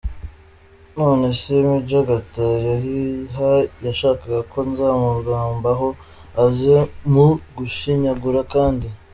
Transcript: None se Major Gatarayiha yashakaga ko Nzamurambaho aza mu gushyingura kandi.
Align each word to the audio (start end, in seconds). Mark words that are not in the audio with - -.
None 0.95 1.27
se 1.41 1.53
Major 1.67 2.03
Gatarayiha 2.09 3.51
yashakaga 3.85 4.39
ko 4.51 4.57
Nzamurambaho 4.69 5.87
aza 6.45 6.79
mu 7.13 7.27
gushyingura 7.57 8.39
kandi. 8.53 8.87